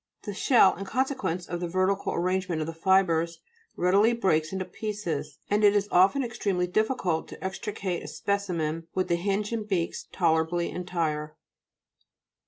The 0.23 0.33
shell, 0.33 0.75
in 0.77 0.85
consequence 0.85 1.45
of 1.45 1.59
the 1.59 1.67
vertical 1.67 2.11
arrange 2.15 2.49
ment 2.49 2.59
of 2.59 2.65
the 2.65 2.73
fibres, 2.73 3.39
readily 3.77 4.13
breaks 4.13 4.49
to 4.49 4.65
pieces, 4.65 5.37
and 5.47 5.63
it 5.63 5.75
is 5.75 5.87
often 5.91 6.23
extremely 6.23 6.65
dif 6.65 6.87
ficult 6.87 7.27
to 7.27 7.43
extricate 7.43 8.01
a 8.01 8.07
specimen 8.07 8.87
with 8.95 9.09
the 9.09 9.15
hinge 9.15 9.51
and 9.51 9.67
beaks 9.67 10.07
tolerably 10.11 10.71
entire. 10.71 11.37